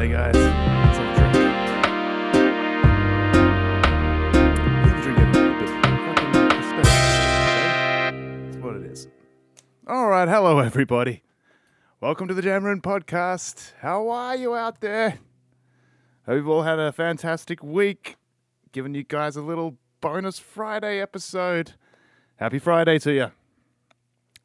[0.00, 0.34] Friday, guys.
[0.34, 1.50] Let's have a drink.
[9.86, 11.22] All right, hello everybody.
[12.00, 13.72] Welcome to the Jam Room Podcast.
[13.80, 15.18] How are you out there?
[16.24, 18.16] Hope you've all had a fantastic week.
[18.72, 21.74] Giving you guys a little bonus Friday episode.
[22.36, 23.32] Happy Friday to you.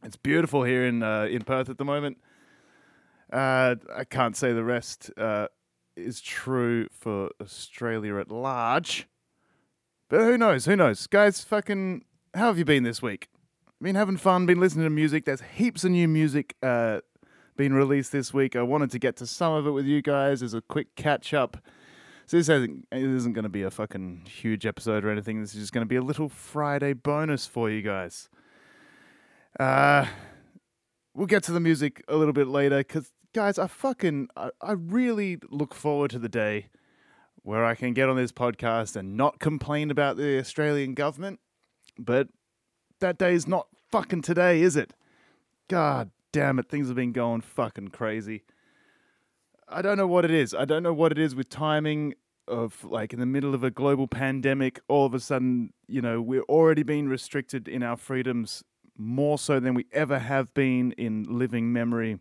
[0.04, 2.18] It's beautiful here in uh, in Perth at the moment.
[3.36, 5.48] Uh, I can't say the rest uh,
[5.98, 9.10] is true for Australia at large,
[10.10, 10.64] but who knows?
[10.64, 11.44] Who knows, guys?
[11.44, 13.28] Fucking, how have you been this week?
[13.82, 14.46] Been having fun.
[14.46, 15.26] Been listening to music.
[15.26, 17.02] There's heaps of new music uh,
[17.58, 18.56] being released this week.
[18.56, 21.34] I wanted to get to some of it with you guys as a quick catch
[21.34, 21.58] up.
[22.28, 25.42] So this isn't, isn't going to be a fucking huge episode or anything.
[25.42, 28.30] This is just going to be a little Friday bonus for you guys.
[29.60, 30.06] Uh,
[31.14, 34.72] we'll get to the music a little bit later because, guys, I fucking, I, I
[34.72, 36.70] really look forward to the day
[37.44, 41.42] where I can get on this podcast and not complain about the Australian government.
[42.00, 42.30] But
[43.02, 44.94] that day is not fucking today, is it?
[45.68, 48.46] God damn it, things have been going fucking crazy.
[49.68, 50.54] I don't know what it is.
[50.54, 52.14] I don't know what it is with timing
[52.48, 56.22] of like in the middle of a global pandemic, all of a sudden, you know,
[56.22, 58.64] we're already being restricted in our freedoms
[58.98, 62.20] more so than we ever have been in living memory.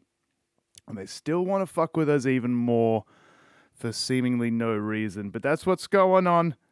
[0.87, 3.05] And they still want to fuck with us even more
[3.73, 5.31] for seemingly no reason.
[5.31, 6.57] But that's what's going on.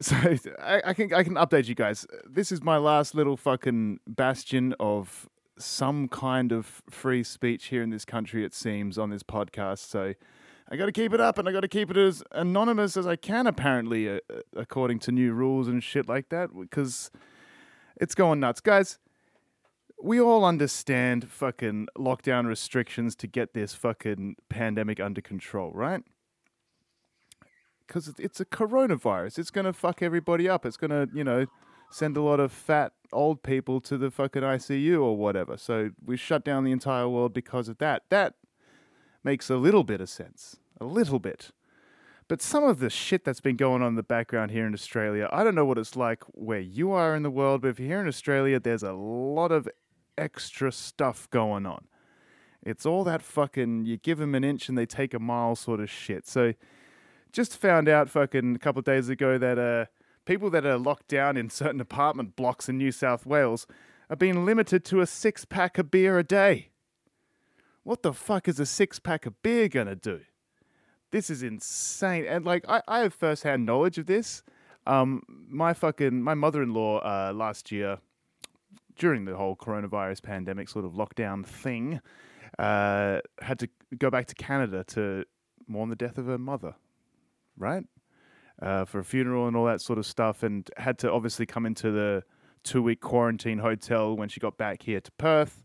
[0.00, 0.14] So
[0.62, 2.06] I, I can I can update you guys.
[2.24, 7.90] This is my last little fucking bastion of some kind of free speech here in
[7.90, 8.44] this country.
[8.44, 9.78] It seems on this podcast.
[9.78, 10.14] So
[10.70, 13.06] I got to keep it up, and I got to keep it as anonymous as
[13.06, 13.46] I can.
[13.46, 14.18] Apparently, uh,
[14.54, 17.10] according to new rules and shit like that, because
[17.96, 18.98] it's going nuts, guys.
[20.02, 26.02] We all understand fucking lockdown restrictions to get this fucking pandemic under control, right?
[27.86, 29.38] Because it's a coronavirus.
[29.38, 30.64] It's going to fuck everybody up.
[30.64, 31.46] It's going to, you know,
[31.90, 35.56] send a lot of fat old people to the fucking ICU or whatever.
[35.56, 38.02] So we shut down the entire world because of that.
[38.10, 38.34] That
[39.24, 40.56] makes a little bit of sense.
[40.80, 41.50] A little bit.
[42.28, 45.30] But some of the shit that's been going on in the background here in Australia,
[45.32, 47.88] I don't know what it's like where you are in the world, but if you're
[47.88, 49.66] here in Australia, there's a lot of
[50.18, 51.86] extra stuff going on.
[52.62, 55.80] It's all that fucking you give them an inch and they take a mile sort
[55.80, 56.26] of shit.
[56.26, 56.54] So
[57.32, 59.86] just found out fucking a couple of days ago that uh,
[60.24, 63.66] people that are locked down in certain apartment blocks in New South Wales
[64.10, 66.70] are being limited to a six pack of beer a day.
[67.84, 70.22] What the fuck is a six pack of beer gonna do?
[71.10, 72.26] this is insane.
[72.26, 74.42] And like, I, I have first hand knowledge of this.
[74.86, 77.98] Um, my fucking my mother in law uh, last year,
[78.98, 82.00] during the whole coronavirus pandemic sort of lockdown thing,
[82.58, 85.24] uh, had to go back to Canada to
[85.66, 86.74] mourn the death of her mother,
[87.56, 87.84] right?
[88.60, 91.64] Uh, for a funeral and all that sort of stuff, and had to obviously come
[91.64, 92.22] into the
[92.64, 95.64] two week quarantine hotel when she got back here to Perth,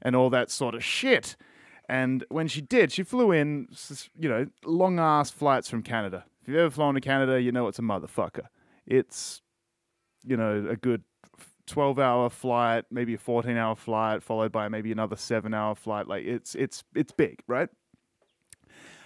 [0.00, 1.36] and all that sort of shit.
[1.86, 3.68] And when she did, she flew in,
[4.18, 6.24] you know, long ass flights from Canada.
[6.40, 8.46] If you've ever flown to Canada, you know it's a motherfucker.
[8.86, 9.42] It's,
[10.24, 11.02] you know, a good
[11.66, 16.06] 12 hour flight, maybe a 14 hour flight, followed by maybe another seven hour flight.
[16.06, 17.68] Like it's, it's, it's big, right?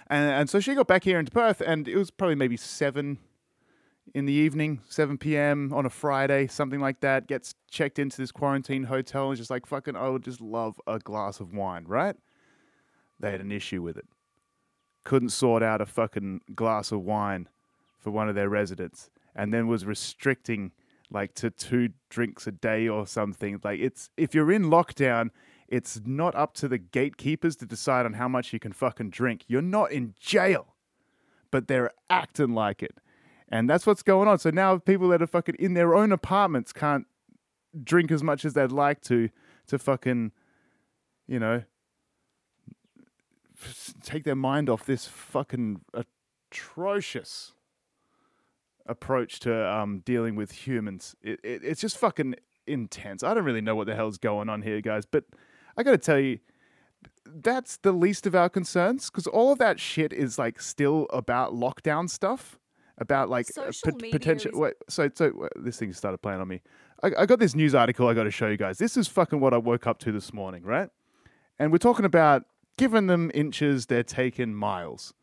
[0.07, 3.19] And, and so she got back here into Perth, and it was probably maybe seven
[4.15, 5.71] in the evening, 7 p.m.
[5.71, 7.27] on a Friday, something like that.
[7.27, 10.97] Gets checked into this quarantine hotel and just like, fucking, I would just love a
[10.97, 12.15] glass of wine, right?
[13.19, 14.07] they had an issue with it.
[15.03, 17.47] Couldn't sort out a fucking glass of wine
[17.97, 20.71] for one of their residents, and then was restricting
[21.11, 23.59] like to two drinks a day or something.
[23.63, 25.29] Like it's if you're in lockdown,
[25.67, 29.43] it's not up to the gatekeepers to decide on how much you can fucking drink.
[29.47, 30.75] You're not in jail,
[31.51, 32.97] but they're acting like it.
[33.47, 34.37] And that's what's going on.
[34.37, 37.07] So now people that are fucking in their own apartments can't
[37.83, 39.29] drink as much as they'd like to
[39.67, 40.31] to fucking
[41.27, 41.63] you know
[44.03, 47.53] take their mind off this fucking atrocious
[48.89, 51.15] approach to um, dealing with humans.
[51.21, 52.35] It, it, it's just fucking
[52.67, 53.23] intense.
[53.23, 55.23] I don't really know what the hell's going on here, guys, but
[55.77, 56.39] I got to tell you,
[57.25, 61.53] that's the least of our concerns because all of that shit is like still about
[61.53, 62.57] lockdown stuff.
[63.01, 64.51] About like p- potential.
[64.51, 66.59] Is- wait, so so wait, this thing started playing on me.
[67.01, 68.77] I, I got this news article I got to show you guys.
[68.77, 70.89] This is fucking what I woke up to this morning, right?
[71.57, 72.43] And we're talking about
[72.77, 75.13] giving them inches, they're taking miles.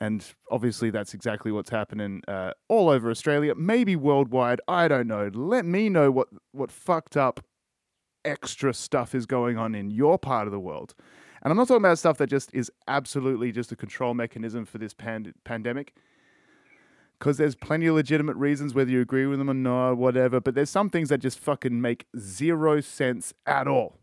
[0.00, 4.60] And obviously, that's exactly what's happening uh, all over Australia, maybe worldwide.
[4.68, 5.30] I don't know.
[5.32, 7.40] Let me know what, what fucked up
[8.24, 10.94] extra stuff is going on in your part of the world.
[11.42, 14.78] And I'm not talking about stuff that just is absolutely just a control mechanism for
[14.78, 15.94] this pand- pandemic.
[17.18, 20.40] Because there's plenty of legitimate reasons, whether you agree with them or not, whatever.
[20.40, 23.98] But there's some things that just fucking make zero sense at all.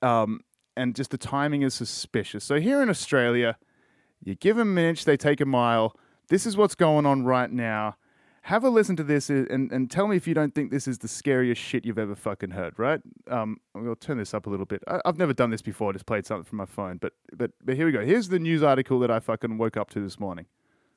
[0.00, 0.40] Um,
[0.76, 2.42] and just the timing is suspicious.
[2.42, 3.56] So here in Australia,
[4.24, 5.96] you give them an inch, they take a mile.
[6.28, 7.96] This is what's going on right now.
[8.46, 10.88] Have a listen to this uh, and, and tell me if you don't think this
[10.88, 13.00] is the scariest shit you've ever fucking heard, right?
[13.30, 14.82] Um, I'll turn this up a little bit.
[14.88, 15.90] I, I've never done this before.
[15.90, 18.04] I just played something from my phone, but but but here we go.
[18.04, 20.46] Here's the news article that I fucking woke up to this morning.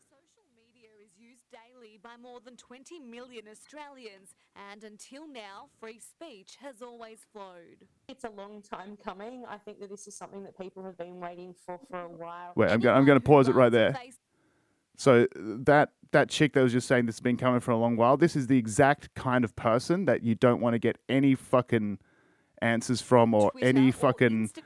[0.10, 4.36] Social media is used daily by more than 20 million Australians,
[4.72, 7.88] and until now, free speech has always flowed.
[8.08, 9.44] It's a long time coming.
[9.48, 12.54] I think that this is something that people have been waiting for for a while.
[12.56, 12.96] Wait, I'm going.
[12.96, 13.96] I'm going to pause it right there.
[14.98, 17.98] So that that chick that was just saying this has been coming for a long
[17.98, 18.18] while.
[18.18, 22.00] This is the exact kind of person that you don't want to get any fucking
[22.62, 24.62] answers from or Twitter any or fucking Insta-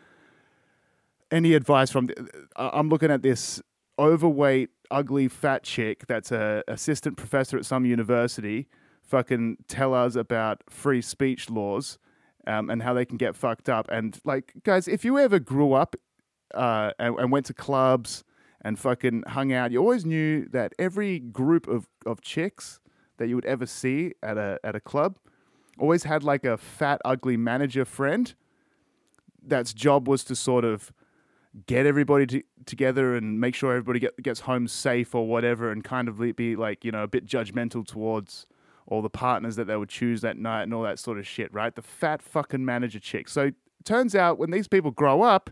[1.32, 2.10] any advice from.
[2.56, 3.62] I'm looking at this
[3.98, 8.68] overweight, ugly, fat chick that's a assistant professor at some university.
[9.04, 11.98] Fucking tell us about free speech laws
[12.46, 13.88] um, and how they can get fucked up.
[13.90, 15.96] And like, guys, if you ever grew up
[16.54, 18.24] uh, and, and went to clubs
[18.62, 22.80] and fucking hung out, you always knew that every group of, of chicks
[23.18, 25.18] that you would ever see at a at a club
[25.78, 28.34] always had like a fat, ugly manager friend
[29.42, 30.92] that's job was to sort of
[31.66, 35.84] get everybody to, together and make sure everybody get, gets home safe or whatever and
[35.84, 38.46] kind of be like, you know, a bit judgmental towards
[38.88, 41.54] all the partners that they would choose that night and all that sort of shit,
[41.54, 41.76] right?
[41.76, 43.30] The fat fucking manager chick.
[43.30, 43.52] So
[43.84, 45.50] turns out when these people grow up,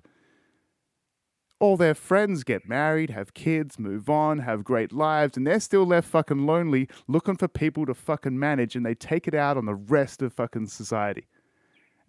[1.60, 5.86] all their friends get married, have kids, move on, have great lives, and they're still
[5.86, 9.66] left fucking lonely looking for people to fucking manage and they take it out on
[9.66, 11.28] the rest of fucking society.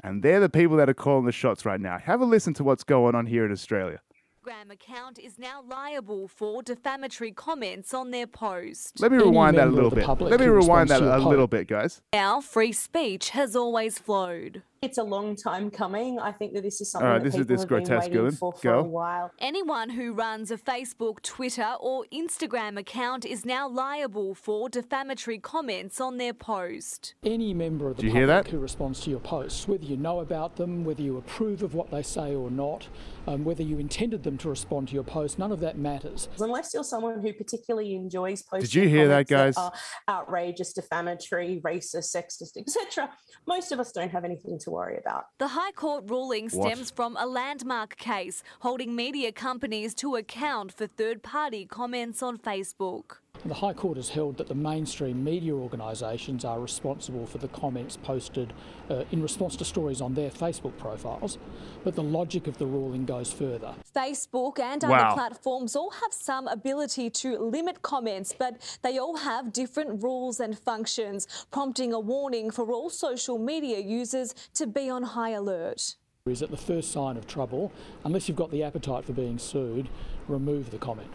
[0.03, 1.99] And they're the people that are calling the shots right now.
[1.99, 4.00] Have a listen to what's going on here in Australia.
[4.49, 9.00] Instagram account is now liable for defamatory comments on their post.
[9.00, 10.06] Let me Any rewind that a little bit.
[10.06, 12.00] Let me rewind that responds a little bit, guys.
[12.12, 14.62] Now, free speech has always flowed.
[14.81, 16.21] It's a long time coming.
[16.21, 17.79] I think that this is something All right, that this is people this have been
[17.85, 18.81] grotesque waiting for for Girl.
[18.81, 19.33] a while.
[19.41, 26.01] Anyone who runs a Facebook, Twitter, or Instagram account is now liable for defamatory comments
[26.01, 27.15] on their post.
[27.25, 28.51] Any member of the Did hear public that?
[28.53, 31.91] who responds to your posts, whether you know about them, whether you approve of what
[31.91, 32.87] they say or not,
[33.27, 36.29] um, whether you intended them to respond to your post, none of that matters.
[36.39, 39.57] Unless you're someone who particularly enjoys posting Did you hear that, comments guys?
[39.57, 39.73] are
[40.09, 43.11] outrageous, defamatory, racist, sexist, etc.,
[43.49, 45.26] most of us don't have anything to worry about.
[45.38, 46.73] The High Court ruling What?
[46.73, 52.38] stems from a landmark case holding media companies to account for third party comments on
[52.38, 53.19] Facebook.
[53.45, 57.97] The High Court has held that the mainstream media organisations are responsible for the comments
[57.97, 58.53] posted
[58.91, 61.39] uh, in response to stories on their Facebook profiles,
[61.85, 63.75] but the logic of the ruling goes further.
[63.95, 64.93] Facebook and Wow.
[64.95, 70.41] other platforms all have some ability to limit comments, but they all have different rules
[70.41, 75.95] and functions, prompting a warning for all social media users to be on high alert.
[76.27, 77.73] Is at the first sign of trouble,
[78.05, 79.89] unless you've got the appetite for being sued,
[80.27, 81.09] remove the comment.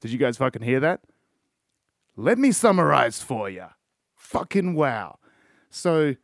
[0.00, 1.00] Did you guys fucking hear that?
[2.20, 3.66] Let me summarize for you.
[4.16, 5.20] Fucking wow.
[5.70, 6.16] So,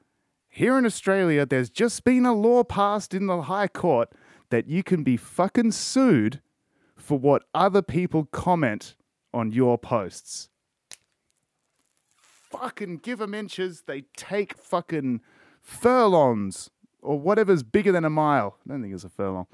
[0.49, 4.09] here in Australia, there's just been a law passed in the High Court
[4.51, 6.41] that you can be fucking sued
[6.97, 8.97] for what other people comment
[9.33, 10.49] on your posts.
[12.17, 15.21] Fucking give them inches, they take fucking
[15.63, 16.71] furlongs
[17.03, 18.57] or whatever's bigger than a mile.
[18.67, 19.47] I don't think it's a furlong.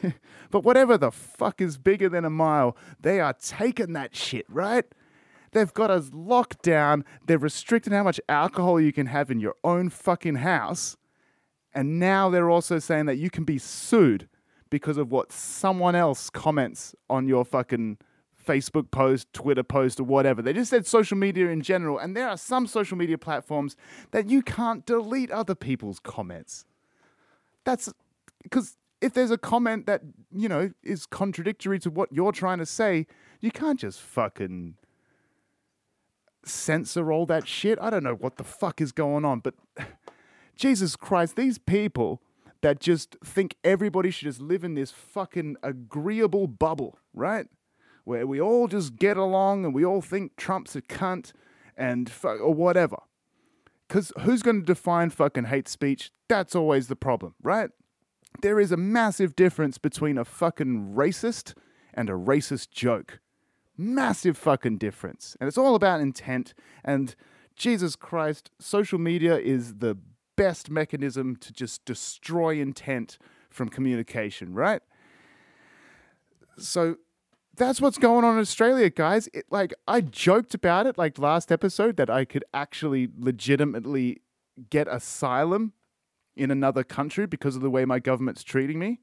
[0.50, 4.84] but whatever the fuck is bigger than a mile, they are taking that shit, right?
[5.52, 7.04] They've got us locked down.
[7.26, 10.96] They're restricting how much alcohol you can have in your own fucking house.
[11.74, 14.28] And now they're also saying that you can be sued
[14.70, 17.98] because of what someone else comments on your fucking
[18.44, 20.40] Facebook post, Twitter post, or whatever.
[20.40, 21.98] They just said social media in general.
[21.98, 23.76] And there are some social media platforms
[24.10, 26.64] that you can't delete other people's comments.
[27.64, 27.92] That's
[28.42, 30.02] because if there's a comment that,
[30.34, 33.06] you know, is contradictory to what you're trying to say,
[33.40, 34.74] you can't just fucking
[36.48, 37.78] censor all that shit.
[37.80, 39.54] I don't know what the fuck is going on, but
[40.56, 42.22] Jesus Christ, these people
[42.62, 47.46] that just think everybody should just live in this fucking agreeable bubble, right?
[48.04, 51.32] Where we all just get along and we all think Trump's a cunt
[51.76, 52.96] and fu- or whatever.
[53.86, 56.10] Because who's going to define fucking hate speech?
[56.28, 57.70] That's always the problem, right?
[58.42, 61.54] There is a massive difference between a fucking racist
[61.94, 63.20] and a racist joke.
[63.78, 65.36] Massive fucking difference.
[65.40, 66.52] And it's all about intent.
[66.84, 67.14] And
[67.54, 69.96] Jesus Christ, social media is the
[70.36, 73.18] best mechanism to just destroy intent
[73.50, 74.82] from communication, right?
[76.58, 76.96] So
[77.56, 79.28] that's what's going on in Australia, guys.
[79.32, 84.22] It, like I joked about it like last episode that I could actually legitimately
[84.70, 85.72] get asylum
[86.36, 89.00] in another country because of the way my government's treating me.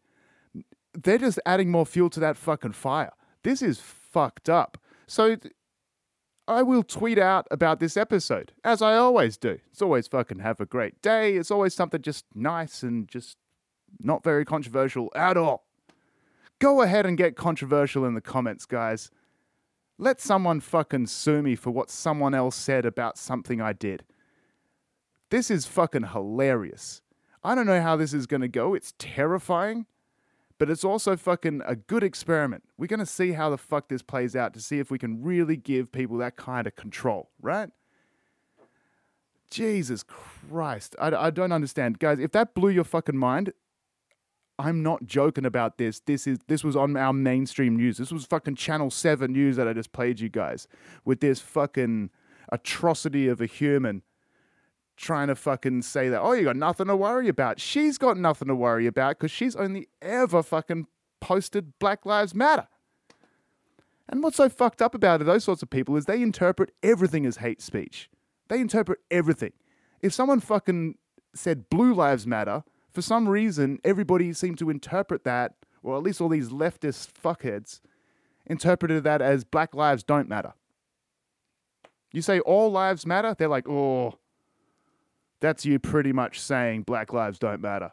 [0.93, 3.11] They're just adding more fuel to that fucking fire.
[3.43, 3.79] This is
[4.15, 4.77] fucked up.
[5.07, 5.35] So
[6.47, 9.59] I will tweet out about this episode, as I always do.
[9.73, 11.35] It's always fucking have a great day.
[11.35, 13.35] It's always something just nice and just
[13.99, 15.65] not very controversial at all.
[16.59, 19.11] Go ahead and get controversial in the comments, guys.
[19.97, 24.05] Let someone fucking sue me for what someone else said about something I did.
[25.29, 27.01] This is fucking hilarious.
[27.43, 28.75] I don't know how this is going to go.
[28.75, 29.87] It's terrifying,
[30.57, 32.63] but it's also fucking a good experiment.
[32.77, 35.21] We're going to see how the fuck this plays out to see if we can
[35.21, 37.69] really give people that kind of control, right?
[39.49, 40.95] Jesus Christ.
[40.99, 41.99] I, I don't understand.
[41.99, 43.53] Guys, if that blew your fucking mind,
[44.57, 45.99] I'm not joking about this.
[45.99, 47.97] This is this was on our mainstream news.
[47.97, 50.67] This was fucking Channel 7 news that I just played you guys
[51.03, 52.09] with this fucking
[52.51, 54.01] atrocity of a human
[54.97, 57.59] trying to fucking say that, oh, you got nothing to worry about.
[57.59, 60.87] She's got nothing to worry about because she's only ever fucking
[61.19, 62.67] posted Black Lives Matter.
[64.07, 67.25] And what's so fucked up about it, those sorts of people, is they interpret everything
[67.25, 68.09] as hate speech.
[68.47, 69.53] They interpret everything.
[70.01, 70.95] If someone fucking
[71.33, 76.21] said Blue Lives Matter, for some reason, everybody seemed to interpret that, or at least
[76.21, 77.81] all these leftist fuckheads
[78.45, 80.53] interpreted that as Black Lives Don't Matter.
[82.13, 84.13] You say all lives matter, they're like, oh,
[85.41, 87.91] that's you pretty much saying Black Lives Don't Matter.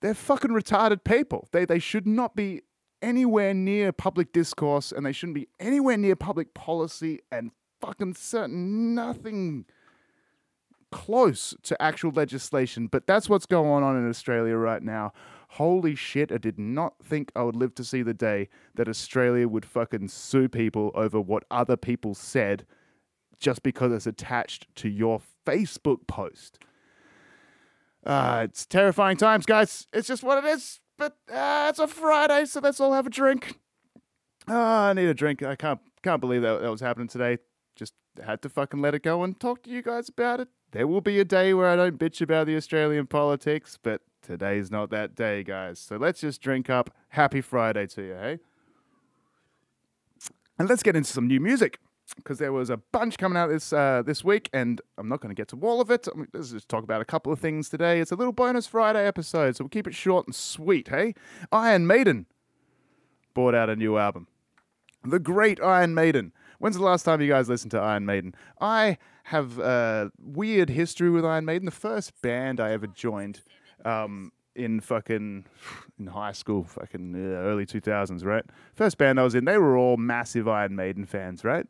[0.00, 1.48] They're fucking retarded people.
[1.52, 2.62] They, they should not be
[3.02, 7.50] anywhere near public discourse and they shouldn't be anywhere near public policy and
[7.80, 9.64] fucking certain nothing
[10.90, 15.12] close to actual legislation, but that's what's going on in Australia right now.
[15.52, 19.48] Holy shit, I did not think I would live to see the day that Australia
[19.48, 22.66] would fucking sue people over what other people said
[23.38, 26.58] just because it's attached to your Facebook post.
[28.04, 29.86] Uh, it's terrifying times, guys.
[29.92, 30.80] It's just what it is.
[30.96, 33.58] But uh, it's a Friday, so let's all have a drink.
[34.48, 35.42] Uh, I need a drink.
[35.42, 37.38] I can't can't believe that that was happening today.
[37.76, 40.48] Just had to fucking let it go and talk to you guys about it.
[40.72, 44.70] There will be a day where I don't bitch about the Australian politics, but today's
[44.70, 45.78] not that day, guys.
[45.78, 46.90] So let's just drink up.
[47.10, 48.38] Happy Friday to you, hey?
[50.58, 51.78] And let's get into some new music
[52.16, 55.34] because there was a bunch coming out this uh, this week, and I'm not going
[55.34, 56.08] to get to all of it.
[56.12, 58.00] I mean, let's just talk about a couple of things today.
[58.00, 61.14] It's a little bonus Friday episode, so we'll keep it short and sweet, hey?
[61.52, 62.26] Iron Maiden
[63.34, 64.26] brought out a new album.
[65.04, 66.32] The Great Iron Maiden.
[66.58, 68.34] When's the last time you guys listened to Iron Maiden?
[68.60, 71.66] I have a weird history with Iron Maiden.
[71.66, 73.42] The first band I ever joined
[73.84, 75.46] um, in fucking
[76.00, 78.44] in high school, fucking uh, early 2000s, right?
[78.74, 81.66] First band I was in, they were all massive Iron Maiden fans, right?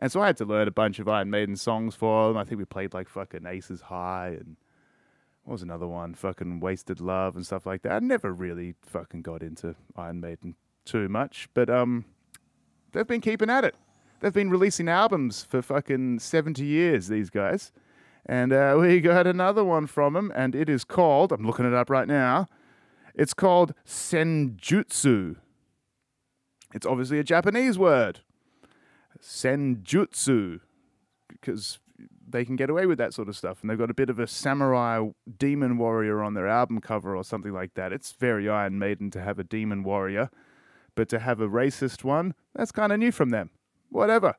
[0.00, 2.38] And so I had to learn a bunch of Iron Maiden songs for them.
[2.38, 4.56] I think we played like fucking Aces High and
[5.44, 6.14] what was another one?
[6.14, 7.92] Fucking Wasted Love and stuff like that.
[7.92, 10.54] I never really fucking got into Iron Maiden
[10.84, 12.04] too much, but um,
[12.92, 13.74] they've been keeping at it.
[14.20, 17.72] They've been releasing albums for fucking 70 years, these guys.
[18.26, 21.74] And uh, we got another one from them, and it is called, I'm looking it
[21.74, 22.46] up right now,
[23.14, 25.36] it's called Senjutsu.
[26.74, 28.20] It's obviously a Japanese word.
[29.22, 30.60] Senjutsu.
[31.28, 31.78] Because
[32.28, 33.58] they can get away with that sort of stuff.
[33.60, 35.08] And they've got a bit of a samurai
[35.38, 37.92] demon warrior on their album cover or something like that.
[37.92, 40.30] It's very Iron Maiden to have a demon warrior,
[40.94, 43.50] but to have a racist one, that's kind of new from them.
[43.90, 44.36] Whatever.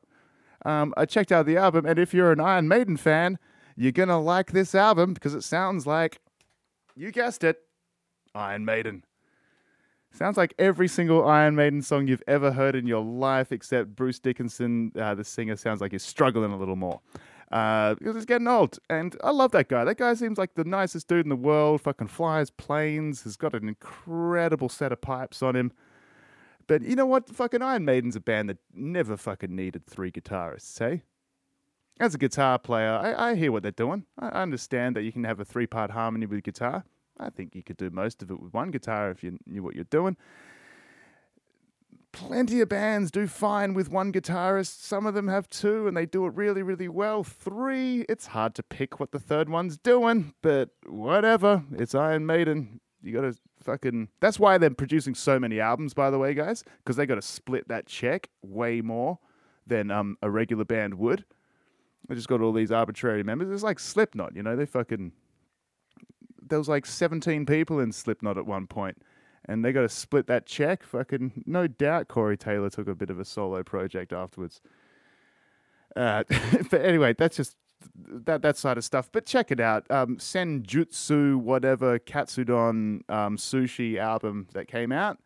[0.64, 3.38] Um, I checked out the album, and if you're an Iron Maiden fan,
[3.76, 6.20] you're going to like this album because it sounds like,
[6.94, 7.58] you guessed it,
[8.34, 9.04] Iron Maiden.
[10.12, 14.18] Sounds like every single Iron Maiden song you've ever heard in your life, except Bruce
[14.18, 17.00] Dickinson, uh, the singer, sounds like he's struggling a little more.
[17.50, 18.78] Uh, because he's getting old.
[18.88, 19.84] And I love that guy.
[19.84, 21.80] That guy seems like the nicest dude in the world.
[21.82, 25.72] Fucking flies planes, has got an incredible set of pipes on him.
[26.66, 27.28] But you know what?
[27.28, 31.02] Fucking Iron Maiden's a band that never fucking needed three guitarists, hey?
[32.00, 34.06] As a guitar player, I, I hear what they're doing.
[34.18, 36.84] I, understand that you can have a three part harmony with guitar.
[37.22, 39.74] I think you could do most of it with one guitar if you knew what
[39.74, 40.16] you're doing.
[42.12, 44.82] Plenty of bands do fine with one guitarist.
[44.82, 47.24] Some of them have two and they do it really, really well.
[47.24, 51.64] Three, it's hard to pick what the third one's doing, but whatever.
[51.72, 52.80] It's Iron Maiden.
[53.02, 54.08] You gotta fucking.
[54.20, 57.68] That's why they're producing so many albums, by the way, guys, because they gotta split
[57.68, 59.18] that check way more
[59.66, 61.24] than um, a regular band would.
[62.08, 63.50] They just got all these arbitrary members.
[63.50, 65.12] It's like Slipknot, you know, they fucking
[66.46, 69.02] there was like 17 people in Slipknot at one point,
[69.44, 70.82] and they got to split that check.
[70.82, 74.60] Fucking no doubt, Corey Taylor took a bit of a solo project afterwards.
[75.94, 76.24] Uh,
[76.70, 77.56] but anyway, that's just
[77.96, 79.10] that that side of stuff.
[79.12, 79.90] But check it out.
[79.90, 85.18] Um, Senjutsu, whatever Katsudon um, sushi album that came out,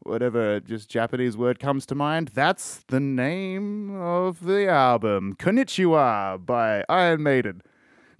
[0.00, 2.28] whatever just Japanese word comes to mind.
[2.28, 5.36] That's the name of the album.
[5.38, 7.62] Konnichiwa by Iron Maiden.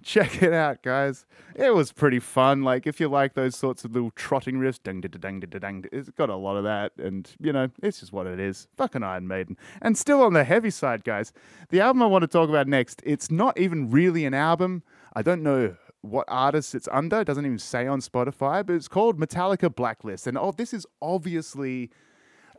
[0.05, 1.25] Check it out, guys.
[1.55, 2.61] It was pretty fun.
[2.61, 5.85] Like if you like those sorts of little trotting riffs, ding ding ding ding ding,
[5.91, 8.67] it's got a lot of that, and you know it's just what it is.
[8.77, 11.33] Fucking Iron Maiden, and still on the heavy side, guys.
[11.69, 14.83] The album I want to talk about next, it's not even really an album.
[15.15, 17.21] I don't know what artist it's under.
[17.21, 20.85] It doesn't even say on Spotify, but it's called Metallica Blacklist, and oh, this is
[21.01, 21.89] obviously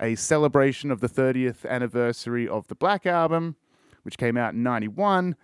[0.01, 3.55] a celebration of the 30th anniversary of the Black Album,
[4.03, 5.37] which came out in '91.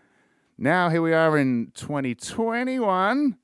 [0.62, 3.36] Now, here we are in 2021.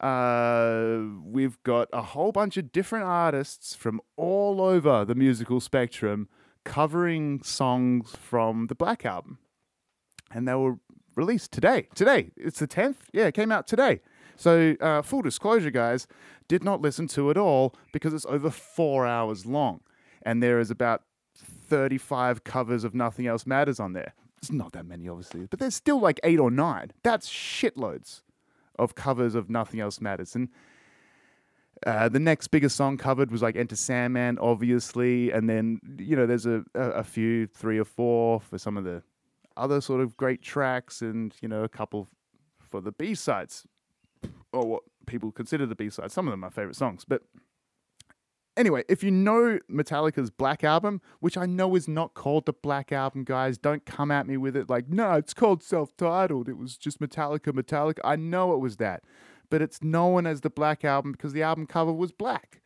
[0.00, 6.26] Uh, we've got a whole bunch of different artists from all over the musical spectrum
[6.64, 9.36] covering songs from the Black Album.
[10.30, 10.78] And they were
[11.14, 11.88] released today.
[11.94, 12.30] Today.
[12.34, 12.96] It's the 10th?
[13.12, 14.00] Yeah, it came out today.
[14.34, 16.06] So, uh, full disclosure, guys,
[16.48, 19.80] did not listen to it all because it's over four hours long.
[20.22, 21.02] And there is about
[21.36, 24.14] 35 covers of Nothing Else Matters on there.
[24.38, 26.92] It's not that many, obviously, but there's still like eight or nine.
[27.02, 28.22] That's shitloads
[28.78, 30.34] of covers of Nothing Else Matters.
[30.36, 30.48] And
[31.86, 36.26] uh, the next biggest song covered was like Enter Sandman, obviously, and then you know
[36.26, 39.02] there's a, a, a few, three or four for some of the
[39.56, 42.08] other sort of great tracks, and you know a couple
[42.58, 43.66] for the B sides,
[44.52, 46.14] or what people consider the B sides.
[46.14, 47.22] Some of them are favorite songs, but
[48.58, 52.92] anyway, if you know Metallica's Black Album, which I know is not called the Black
[52.92, 56.48] Album, guys, don't come at me with it like, no, it's called self titled.
[56.48, 58.00] It was just Metallica, Metallica.
[58.04, 59.04] I know it was that.
[59.48, 62.60] But it's known as the Black Album because the album cover was black.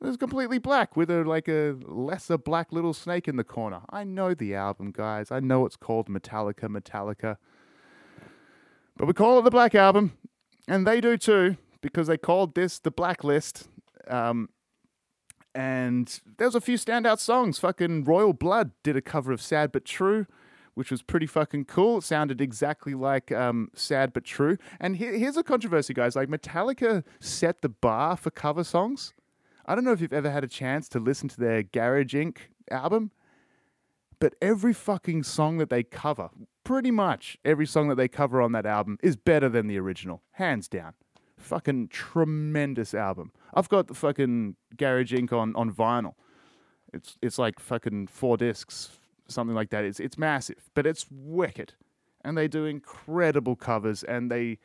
[0.00, 3.80] It was completely black with a like a lesser black little snake in the corner.
[3.90, 5.30] I know the album, guys.
[5.30, 7.36] I know it's called Metallica, Metallica.
[8.96, 10.12] But we call it the Black Album,
[10.68, 13.68] and they do too, because they called this the Blacklist.
[14.08, 14.48] Um,
[15.54, 17.58] and there's a few standout songs.
[17.58, 20.26] Fucking Royal Blood did a cover of Sad But True,
[20.74, 21.98] which was pretty fucking cool.
[21.98, 24.56] It sounded exactly like um, Sad But True.
[24.80, 26.14] And he- here's a controversy, guys.
[26.16, 29.12] Like, Metallica set the bar for cover songs.
[29.66, 32.38] I don't know if you've ever had a chance to listen to their Garage Inc.
[32.70, 33.10] album,
[34.18, 36.30] but every fucking song that they cover,
[36.64, 40.22] pretty much every song that they cover on that album, is better than the original,
[40.32, 40.92] hands down.
[41.38, 43.32] Fucking tremendous album.
[43.54, 45.32] I've got the fucking Garage Inc.
[45.32, 46.14] on, on vinyl.
[46.92, 49.84] It's it's like fucking four discs, something like that.
[49.84, 51.74] It's it's massive, but it's wicked,
[52.24, 54.58] and they do incredible covers, and they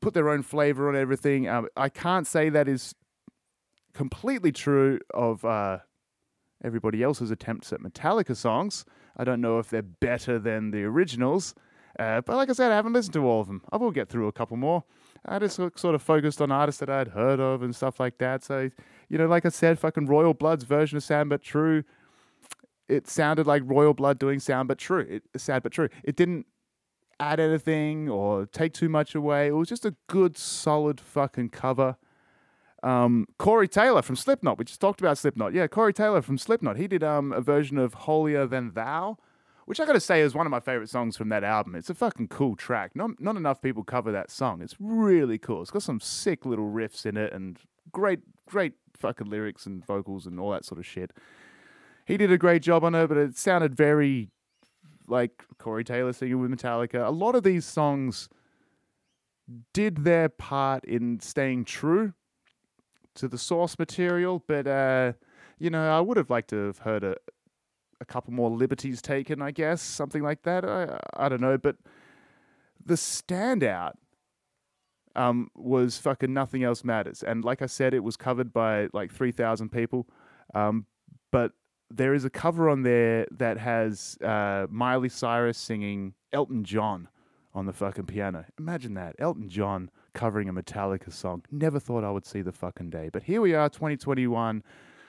[0.00, 1.48] put their own flavor on everything.
[1.48, 2.94] Um, I can't say that is
[3.92, 5.78] completely true of uh,
[6.62, 8.84] everybody else's attempts at Metallica songs.
[9.16, 11.54] I don't know if they're better than the originals,
[11.98, 13.62] uh, but like I said, I haven't listened to all of them.
[13.72, 14.84] I will get through a couple more.
[15.24, 18.44] I just sort of focused on artists that I'd heard of and stuff like that.
[18.44, 18.70] So,
[19.08, 21.84] you know, like I said, fucking Royal Blood's version of Sad But True,
[22.88, 25.06] it sounded like Royal Blood doing Sound But True.
[25.08, 25.88] It, sad But True.
[26.04, 26.46] It didn't
[27.18, 29.48] add anything or take too much away.
[29.48, 31.96] It was just a good, solid fucking cover.
[32.82, 34.58] Um, Corey Taylor from Slipknot.
[34.58, 35.54] We just talked about Slipknot.
[35.54, 36.76] Yeah, Corey Taylor from Slipknot.
[36.76, 39.16] He did um, a version of Holier Than Thou,
[39.66, 41.74] which I gotta say is one of my favorite songs from that album.
[41.74, 42.92] It's a fucking cool track.
[42.94, 44.62] Not not enough people cover that song.
[44.62, 45.62] It's really cool.
[45.62, 47.58] It's got some sick little riffs in it and
[47.92, 51.12] great great fucking lyrics and vocals and all that sort of shit.
[52.06, 54.30] He did a great job on it, but it sounded very
[55.08, 57.06] like Corey Taylor singing with Metallica.
[57.06, 58.28] A lot of these songs
[59.72, 62.12] did their part in staying true
[63.14, 65.12] to the source material, but uh,
[65.58, 67.16] you know, I would have liked to have heard a,
[68.00, 70.64] a couple more liberties taken, I guess, something like that.
[70.64, 71.76] I I don't know, but
[72.84, 73.94] the standout
[75.14, 79.12] um, was fucking nothing else matters, and like I said, it was covered by like
[79.12, 80.06] three thousand people,
[80.54, 80.86] um,
[81.32, 81.52] but
[81.90, 87.08] there is a cover on there that has uh, Miley Cyrus singing Elton John
[87.54, 88.44] on the fucking piano.
[88.58, 91.42] Imagine that, Elton John covering a Metallica song.
[91.50, 94.62] Never thought I would see the fucking day, but here we are, 2021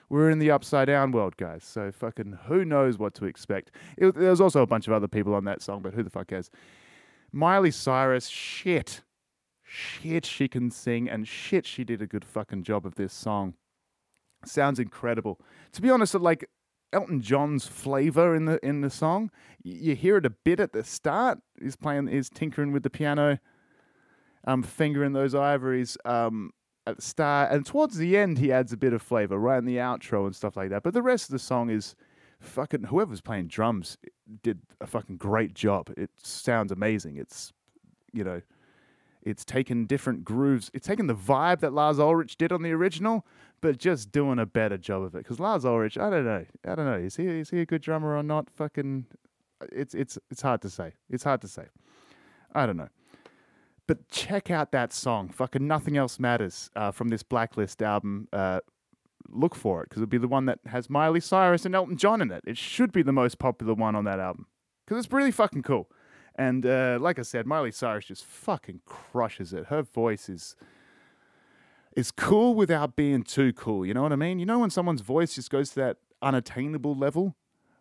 [0.09, 1.63] we're in the upside down world, guys.
[1.63, 3.71] So fucking who knows what to expect.
[3.97, 6.09] It, there was also a bunch of other people on that song, but who the
[6.09, 6.49] fuck cares?
[7.31, 9.01] Miley Cyrus, shit.
[9.63, 13.55] Shit, she can sing, and shit, she did a good fucking job of this song.
[14.45, 15.41] Sounds incredible.
[15.73, 16.49] To be honest, like
[16.93, 19.29] Elton John's flavor in the in the song,
[19.61, 21.39] you hear it a bit at the start.
[21.61, 23.39] He's playing, he's tinkering with the piano.
[24.47, 26.51] um, fingering those ivories um,
[26.87, 29.65] at the start, and towards the end he adds a bit of flavor, right in
[29.65, 30.83] the outro and stuff like that.
[30.83, 31.95] But the rest of the song is
[32.39, 33.97] fucking whoever's playing drums
[34.41, 35.91] did a fucking great job.
[35.97, 37.17] It sounds amazing.
[37.17, 37.51] It's
[38.13, 38.41] you know,
[39.21, 40.71] it's taken different grooves.
[40.73, 43.25] It's taken the vibe that Lars Ulrich did on the original,
[43.59, 45.19] but just doing a better job of it.
[45.19, 47.81] Because Lars Ulrich, I don't know, I don't know, is he is he a good
[47.81, 48.49] drummer or not?
[48.49, 49.07] Fucking,
[49.73, 50.93] it's it's it's hard to say.
[51.09, 51.65] It's hard to say.
[52.55, 52.89] I don't know.
[53.87, 55.29] But check out that song.
[55.29, 58.27] Fucking nothing else matters uh, from this Blacklist album.
[58.33, 58.59] Uh,
[59.29, 62.21] look for it because it'll be the one that has Miley Cyrus and Elton John
[62.21, 62.43] in it.
[62.45, 64.47] It should be the most popular one on that album
[64.85, 65.89] because it's really fucking cool.
[66.35, 69.67] And uh, like I said, Miley Cyrus just fucking crushes it.
[69.67, 70.55] Her voice is
[71.95, 73.83] is cool without being too cool.
[73.83, 74.37] You know what I mean?
[74.37, 77.35] You know when someone's voice just goes to that unattainable level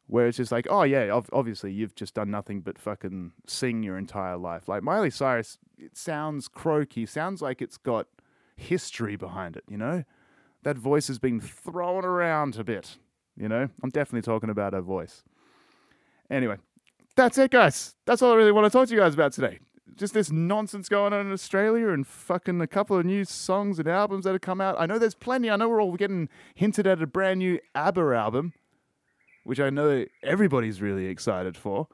[0.09, 3.99] where it's just like, oh yeah, obviously you've just done nothing but fucking sing your
[3.99, 4.69] entire life.
[4.69, 8.07] Like Miley Cyrus, it sounds croaky, sounds like it's got
[8.57, 9.65] history behind it.
[9.69, 10.05] You know,
[10.63, 12.99] that voice has been thrown around a bit.
[13.37, 15.23] You know, I'm definitely talking about her voice.
[16.31, 16.57] Anyway,
[17.17, 17.95] that's it, guys.
[18.07, 19.59] That's all I really want to talk to you guys about today.
[19.97, 23.89] Just this nonsense going on in Australia and fucking a couple of new songs and
[23.89, 24.77] albums that have come out.
[24.79, 25.51] I know there's plenty.
[25.51, 28.53] I know we're all getting hinted at a brand new ABBA album,
[29.47, 31.87] which I know everybody's really excited for.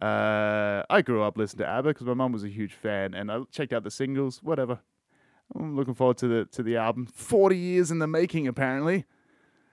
[0.00, 3.30] Uh, I grew up listening to ABBA because my mum was a huge fan, and
[3.30, 4.40] I checked out the singles.
[4.42, 4.78] Whatever.
[5.54, 7.06] I'm looking forward to the to the album.
[7.06, 9.04] Forty years in the making, apparently.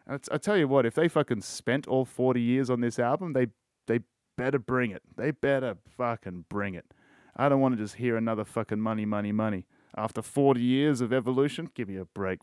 [0.08, 2.98] I, t- I tell you what, if they fucking spent all forty years on this
[2.98, 3.48] album, they
[3.86, 4.00] they
[4.36, 5.04] better bring it.
[5.16, 6.94] They better fucking bring it.
[7.36, 9.66] I don't want to just hear another fucking money, money, money.
[9.96, 12.40] After 40 years of evolution, give me a break.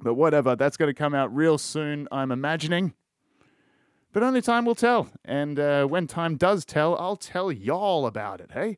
[0.00, 2.94] But whatever, that's going to come out real soon, I'm imagining.
[4.18, 5.06] But only time will tell.
[5.24, 8.76] And uh, when time does tell, I'll tell y'all about it, hey?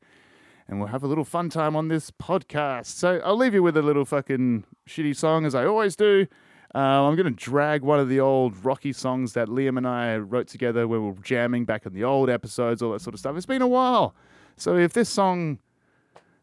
[0.68, 2.88] And we'll have a little fun time on this podcast.
[2.88, 6.26] So I'll leave you with a little fucking shitty song, as I always do.
[6.74, 10.18] Uh, I'm going to drag one of the old Rocky songs that Liam and I
[10.18, 13.20] wrote together when we were jamming back in the old episodes, all that sort of
[13.20, 13.35] stuff.
[13.35, 14.14] It's been a while.
[14.59, 15.59] So if this song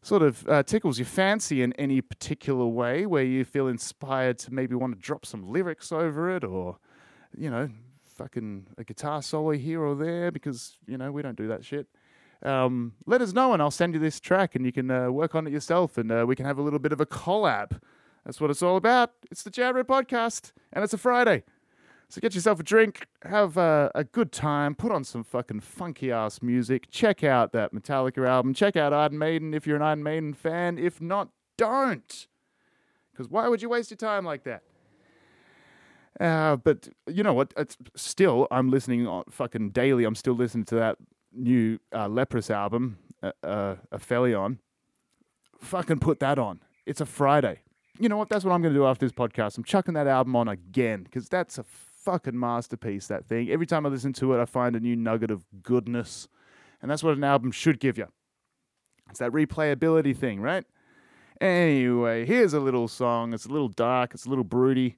[0.02, 4.52] sort of uh, tickles your fancy in any particular way, where you feel inspired to
[4.52, 6.80] maybe want to drop some lyrics over it, or
[7.38, 7.70] you know,
[8.18, 11.88] fucking a guitar solo here or there, because you know we don't do that shit.
[12.44, 15.36] Um, let us know, and I'll send you this track, and you can uh, work
[15.36, 17.80] on it yourself, and uh, we can have a little bit of a collab.
[18.26, 19.12] That's what it's all about.
[19.32, 21.44] It's the Jam Podcast, and it's a Friday.
[22.10, 26.10] So get yourself a drink, have a, a good time, put on some fucking funky
[26.12, 30.04] ass music, check out that Metallica album, check out Iron Maiden if you're an Iron
[30.04, 30.78] Maiden fan.
[30.78, 32.28] If not, don't.
[33.12, 34.64] Because why would you waste your time like that?
[36.20, 37.54] Uh, but you know what?
[37.58, 40.04] It's still, I'm listening on fucking daily.
[40.04, 40.98] I'm still listening to that
[41.32, 44.58] new uh, Leprous album, uh, uh, Aphelion.
[45.60, 46.62] Fucking put that on.
[46.86, 47.62] It's a Friday.
[48.00, 48.30] You know what?
[48.30, 49.58] That's what I'm going to do after this podcast.
[49.58, 53.50] I'm chucking that album on again because that's a fucking masterpiece, that thing.
[53.50, 56.28] Every time I listen to it, I find a new nugget of goodness.
[56.82, 58.08] And that's what an album should give you.
[59.10, 60.64] It's that replayability thing, right?
[61.42, 63.34] Anyway, here's a little song.
[63.34, 64.98] It's a little dark, it's a little broody.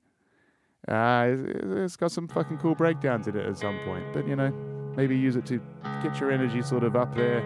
[0.88, 1.36] Uh,
[1.84, 4.06] it's got some fucking cool breakdowns in it at some point.
[4.14, 4.52] But, you know,
[4.96, 5.62] maybe use it to
[6.02, 7.42] get your energy sort of up there.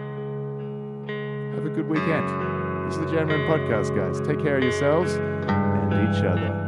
[1.54, 2.28] Have a good weekend.
[2.86, 4.20] This is the Jam Podcast, guys.
[4.26, 6.63] Take care of yourselves and each other.